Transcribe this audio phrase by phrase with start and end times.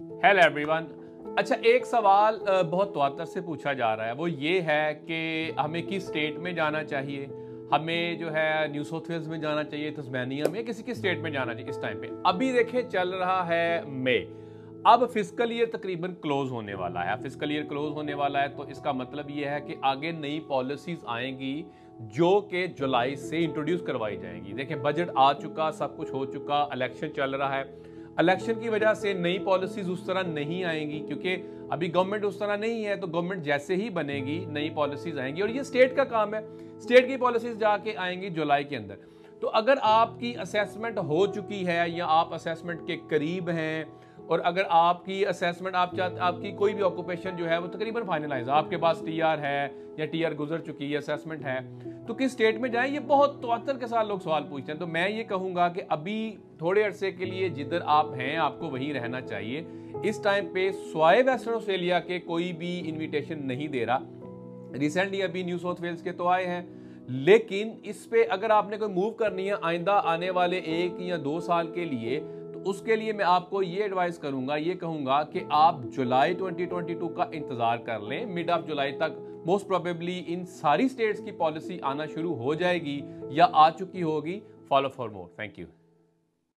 [0.00, 0.84] Hello every one
[1.38, 2.38] اچھا ایک سوال
[2.70, 6.52] بہت تواتر سے پوچھا جا رہا ہے۔ وہ یہ ہے کہ ہمیں کس اسٹیٹ میں
[6.52, 7.26] جانا چاہیے؟
[7.72, 11.30] ہمیں جو ہے نیو ساؤتھ ویلز میں جانا چاہیے تسمینیا میں کسی کی اسٹیٹ میں
[11.30, 14.18] جانا چاہیے اس ٹائم پہ؟ ابھی دیکھیں، چل رہا ہے مے
[14.84, 18.62] اب فزیکل ایئر تقریباً کلوز ہونے والا ہے۔ فزیکل ایئر کلوز ہونے والا ہے، تو
[18.62, 21.62] اس کا مطلب یہ ہے کہ آگے نئی پالیسیز آئیں گی،
[22.14, 26.24] جو کہ جولائی سے انٹروڈیوس کروائی جائیں گی۔ دیکھیں بجٹ آ چکا، سب کچھ ہو
[26.24, 27.62] چکا الیکشن چل رہا ہے۔
[28.16, 32.38] الیکشن کی وجہ سے نئی پالیسیز اس طرح نہیں آئیں گی، کیونکہ ابھی گورنمنٹ اس
[32.38, 35.62] طرح نہیں ہے تو گورنمنٹ جیسے ہی بنے گی، نئی پالیسیز آئیں گی اور یہ
[35.62, 36.40] سٹیٹ کا کام ہے۔
[36.80, 38.94] سٹیٹ کی پالیسیز جا کے آئیں گی جولائی کے اندر۔
[39.42, 43.84] تو اگر آپ کی اسیسمنٹ ہو چکی ہے یا آپ اسیسمنٹ کے قریب ہیں
[44.26, 47.66] اور اگر آپ کی اسیسمنٹ آپ چاہتے آپ کی کوئی بھی آکوپیشن جو ہے وہ
[47.66, 51.44] تقریباً فائنلائز آپ کے پاس ٹی آر ہے یا ٹی آر گزر چکی ہے اسیسمنٹ
[51.44, 51.58] ہے،
[52.06, 54.86] تو کس سٹیٹ میں جائیں؟ یہ بہت تواتر کے ساتھ لوگ سوال پوچھتے ہیں۔ تو
[54.86, 58.70] میں یہ کہوں گا کہ ابھی تھوڑے عرصے کے لیے جدھر آپ ہیں، آپ کو
[58.70, 59.62] وہیں رہنا چاہیے۔
[60.02, 63.98] اس ٹائم پہ سوائے ویسٹرن آسٹریلیا کے کوئی بھی انویٹیشن نہیں دے رہا۔
[64.78, 66.62] ریسنٹلی ابھی نیو ساؤتھ ویلز کے تو آئے ہیں۔
[67.14, 71.16] لیکن اس پہ اگر آپ نے کوئی موو کرنی ہے آئندہ آنے والے ایک یا
[71.24, 72.20] دو سال کے لیے،
[72.52, 75.40] تو اس کے لیے میں آپ کو یہ ایڈوائز کروں گا، یہ کہوں گا کہ
[75.50, 80.88] آپ جولائی 2022 کا انتظار کر لیں۔ مڈ آف جولائی تک موسٹ پروبیبلی ان ساری
[80.88, 85.28] سٹیٹس کی پالیسی آنا شروع ہو جائے گی یا آ چکی ہوگی۔ Follow for more
[85.28, 85.66] thank you